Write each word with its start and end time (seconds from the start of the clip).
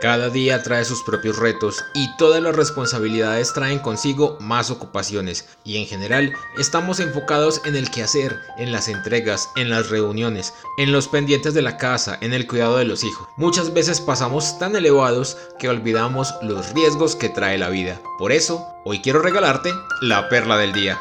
Cada 0.00 0.30
día 0.30 0.62
trae 0.62 0.84
sus 0.84 1.02
propios 1.02 1.38
retos 1.38 1.84
y 1.92 2.14
todas 2.18 2.40
las 2.40 2.54
responsabilidades 2.54 3.52
traen 3.52 3.80
consigo 3.80 4.36
más 4.38 4.70
ocupaciones 4.70 5.48
y 5.64 5.76
en 5.78 5.86
general 5.86 6.32
estamos 6.56 7.00
enfocados 7.00 7.60
en 7.64 7.74
el 7.74 7.90
quehacer, 7.90 8.38
en 8.58 8.70
las 8.70 8.86
entregas, 8.86 9.50
en 9.56 9.70
las 9.70 9.90
reuniones, 9.90 10.54
en 10.76 10.92
los 10.92 11.08
pendientes 11.08 11.52
de 11.52 11.62
la 11.62 11.78
casa, 11.78 12.16
en 12.20 12.32
el 12.32 12.46
cuidado 12.46 12.76
de 12.76 12.84
los 12.84 13.02
hijos. 13.02 13.26
Muchas 13.36 13.74
veces 13.74 14.00
pasamos 14.00 14.56
tan 14.60 14.76
elevados 14.76 15.36
que 15.58 15.68
olvidamos 15.68 16.32
los 16.42 16.72
riesgos 16.74 17.16
que 17.16 17.28
trae 17.28 17.58
la 17.58 17.68
vida. 17.68 18.00
Por 18.18 18.30
eso, 18.30 18.64
hoy 18.84 19.00
quiero 19.00 19.20
regalarte 19.20 19.72
la 20.00 20.28
perla 20.28 20.58
del 20.58 20.72
día. 20.72 20.96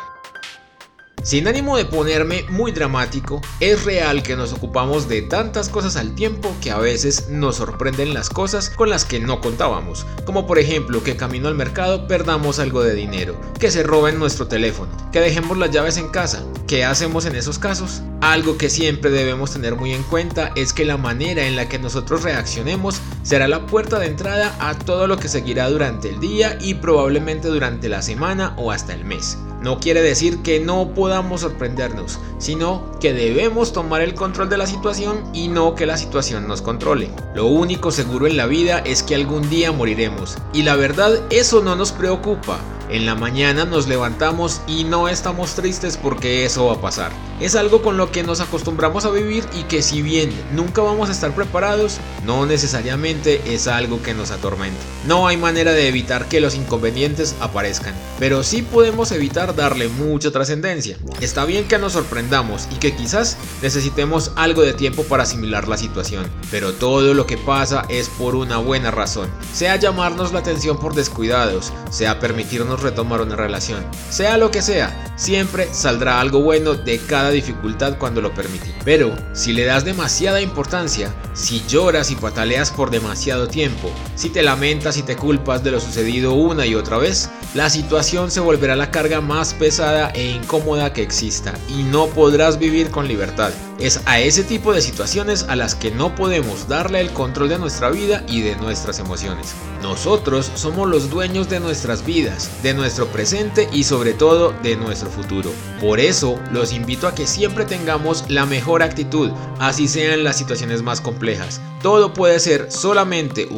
Sin 1.27 1.45
ánimo 1.49 1.75
de 1.75 1.83
ponerme 1.83 2.45
muy 2.47 2.71
dramático, 2.71 3.41
es 3.59 3.83
real 3.83 4.23
que 4.23 4.37
nos 4.37 4.53
ocupamos 4.53 5.09
de 5.09 5.21
tantas 5.21 5.67
cosas 5.67 5.97
al 5.97 6.15
tiempo 6.15 6.55
que 6.61 6.71
a 6.71 6.77
veces 6.77 7.27
nos 7.27 7.57
sorprenden 7.57 8.13
las 8.13 8.29
cosas 8.29 8.69
con 8.69 8.89
las 8.89 9.03
que 9.03 9.19
no 9.19 9.41
contábamos, 9.41 10.05
como 10.23 10.47
por 10.47 10.57
ejemplo 10.57 11.03
que 11.03 11.17
camino 11.17 11.49
al 11.49 11.55
mercado 11.55 12.07
perdamos 12.07 12.59
algo 12.59 12.81
de 12.81 12.95
dinero, 12.95 13.37
que 13.59 13.71
se 13.71 13.83
roben 13.83 14.19
nuestro 14.19 14.47
teléfono, 14.47 14.89
que 15.11 15.19
dejemos 15.19 15.57
las 15.57 15.71
llaves 15.71 15.97
en 15.97 16.07
casa. 16.07 16.45
¿Qué 16.65 16.85
hacemos 16.85 17.25
en 17.25 17.35
esos 17.35 17.59
casos? 17.59 18.03
Algo 18.21 18.57
que 18.57 18.69
siempre 18.69 19.11
debemos 19.11 19.51
tener 19.51 19.75
muy 19.75 19.91
en 19.91 20.03
cuenta 20.03 20.53
es 20.55 20.71
que 20.71 20.85
la 20.85 20.95
manera 20.95 21.45
en 21.45 21.57
la 21.57 21.67
que 21.67 21.77
nosotros 21.77 22.23
reaccionemos 22.23 23.01
será 23.23 23.49
la 23.49 23.65
puerta 23.65 23.99
de 23.99 24.05
entrada 24.05 24.55
a 24.61 24.79
todo 24.79 25.07
lo 25.07 25.17
que 25.17 25.27
seguirá 25.27 25.69
durante 25.69 26.07
el 26.07 26.21
día 26.21 26.57
y 26.61 26.75
probablemente 26.75 27.49
durante 27.49 27.89
la 27.89 28.01
semana 28.01 28.53
o 28.55 28.71
hasta 28.71 28.93
el 28.93 29.03
mes. 29.03 29.37
No 29.61 29.79
quiere 29.79 30.01
decir 30.01 30.43
que 30.43 30.59
no 30.59 30.89
podamos 30.93 31.41
sorprendernos, 31.41 32.19
sino 32.37 32.83
que 32.99 33.13
debemos 33.13 33.73
tomar 33.73 34.01
el 34.01 34.13
control 34.13 34.49
de 34.49 34.57
la 34.57 34.67
situación 34.67 35.23
y 35.33 35.47
no 35.47 35.73
que 35.75 35.85
la 35.85 35.97
situación 35.97 36.47
nos 36.47 36.61
controle. 36.61 37.09
Lo 37.33 37.47
único 37.47 37.91
seguro 37.91 38.27
en 38.27 38.37
la 38.37 38.45
vida 38.45 38.79
es 38.79 39.01
que 39.01 39.15
algún 39.15 39.49
día 39.49 39.71
moriremos, 39.71 40.37
y 40.53 40.63
la 40.63 40.75
verdad 40.75 41.19
eso 41.31 41.61
no 41.61 41.75
nos 41.75 41.91
preocupa. 41.91 42.59
En 42.89 43.05
la 43.05 43.15
mañana 43.15 43.65
nos 43.65 43.87
levantamos 43.87 44.61
y 44.65 44.85
no 44.85 45.09
estamos 45.09 45.55
tristes 45.55 45.97
porque 45.97 46.45
eso 46.45 46.67
va 46.67 46.75
a 46.75 46.81
pasar. 46.81 47.11
Es 47.41 47.55
algo 47.55 47.81
con 47.81 47.97
lo 47.97 48.11
que 48.11 48.23
nos 48.23 48.39
acostumbramos 48.39 49.03
a 49.03 49.11
vivir 49.11 49.43
y 49.53 49.63
que 49.63 49.81
si 49.81 50.01
bien 50.01 50.31
nunca 50.53 50.81
vamos 50.81 51.09
a 51.09 51.11
estar 51.11 51.35
preparados, 51.35 51.97
no 52.25 52.45
necesariamente 52.45 53.53
es 53.53 53.67
algo 53.67 54.01
que 54.01 54.13
nos 54.13 54.31
atormente. 54.31 54.79
No 55.05 55.27
hay 55.27 55.35
manera 55.35 55.73
de 55.73 55.89
evitar 55.89 56.29
que 56.29 56.39
los 56.39 56.55
inconvenientes 56.55 57.35
aparezcan, 57.41 57.93
pero 58.19 58.41
sí 58.41 58.61
podemos 58.61 59.11
evitar 59.11 59.53
darle 59.53 59.89
mucha 59.89 60.31
trascendencia. 60.31 60.97
Está 61.19 61.43
bien 61.43 61.67
que 61.67 61.77
nos 61.77 61.93
sorprendamos 61.93 62.69
y 62.71 62.75
que 62.75 62.95
quizás 62.95 63.37
necesitemos 63.61 64.31
algo 64.35 64.61
de 64.61 64.73
tiempo 64.73 65.03
para 65.03 65.23
asimilar 65.23 65.67
la 65.67 65.77
situación, 65.77 66.25
pero 66.49 66.73
todo 66.73 67.13
lo 67.13 67.27
que 67.27 67.37
pasa 67.37 67.85
es 67.89 68.07
por 68.07 68.35
una 68.35 68.57
buena 68.57 68.91
razón. 68.91 69.29
Sea 69.53 69.75
llamarnos 69.75 70.31
la 70.31 70.39
atención 70.39 70.79
por 70.79 70.95
descuidados, 70.95 71.73
sea 71.91 72.19
permitirnos 72.19 72.76
retomar 72.81 73.21
una 73.21 73.35
relación. 73.35 73.85
Sea 74.09 74.37
lo 74.37 74.51
que 74.51 74.61
sea, 74.61 75.13
siempre 75.15 75.67
saldrá 75.73 76.19
algo 76.19 76.41
bueno 76.41 76.75
de 76.75 76.99
cada 76.99 77.31
dificultad 77.31 77.97
cuando 77.97 78.21
lo 78.21 78.33
permití. 78.33 78.71
Pero 78.85 79.15
si 79.33 79.53
le 79.53 79.65
das 79.65 79.85
demasiada 79.85 80.41
importancia, 80.41 81.13
si 81.33 81.63
lloras 81.67 82.11
y 82.11 82.15
pataleas 82.15 82.71
por 82.71 82.89
demasiado 82.89 83.47
tiempo, 83.47 83.91
si 84.15 84.29
te 84.29 84.43
lamentas 84.43 84.97
y 84.97 85.03
te 85.03 85.15
culpas 85.15 85.63
de 85.63 85.71
lo 85.71 85.79
sucedido 85.79 86.33
una 86.33 86.65
y 86.65 86.75
otra 86.75 86.97
vez, 86.97 87.29
la 87.53 87.69
situación 87.69 88.31
se 88.31 88.39
volverá 88.39 88.75
la 88.75 88.91
carga 88.91 89.21
más 89.21 89.53
pesada 89.53 90.09
e 90.11 90.31
incómoda 90.31 90.93
que 90.93 91.01
exista 91.01 91.53
y 91.67 91.83
no 91.83 92.07
podrás 92.07 92.59
vivir 92.59 92.91
con 92.91 93.07
libertad. 93.07 93.51
Es 93.79 94.01
a 94.05 94.19
ese 94.19 94.43
tipo 94.43 94.73
de 94.73 94.81
situaciones 94.81 95.43
a 95.43 95.55
las 95.55 95.75
que 95.75 95.91
no 95.91 96.15
podemos 96.15 96.67
darle 96.67 96.99
el 96.99 97.11
control 97.11 97.49
de 97.49 97.59
nuestra 97.59 97.91
vida 97.91 98.23
y 98.27 98.41
de 98.41 98.55
nuestras 98.55 98.97
emociones. 98.97 99.53
Nosotros 99.83 100.51
somos 100.55 100.89
los 100.89 101.11
dueños 101.11 101.47
de 101.47 101.59
nuestras 101.59 102.03
vidas, 102.03 102.63
de 102.63 102.73
nuestro 102.73 103.05
presente 103.07 103.69
y 103.71 103.83
sobre 103.83 104.13
todo 104.13 104.51
de 104.63 104.75
nuestro 104.75 105.11
futuro. 105.11 105.51
Por 105.79 105.99
eso 105.99 106.39
los 106.51 106.73
invito 106.73 107.07
a 107.07 107.13
que 107.13 107.27
siempre 107.27 107.65
tengamos 107.65 108.25
la 108.29 108.47
mejor 108.47 108.81
actitud, 108.81 109.31
así 109.59 109.87
sean 109.87 110.23
las 110.23 110.39
situaciones 110.39 110.81
más 110.81 110.99
complejas. 110.99 111.61
Todo 111.83 112.13
puede 112.13 112.39
ser 112.39 112.71
solamente 112.71 113.47
un 113.51 113.55